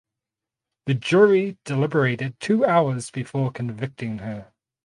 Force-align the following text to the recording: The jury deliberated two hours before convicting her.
The 0.87 0.95
jury 0.95 1.59
deliberated 1.63 2.39
two 2.39 2.65
hours 2.65 3.11
before 3.11 3.51
convicting 3.51 4.17
her. 4.17 4.51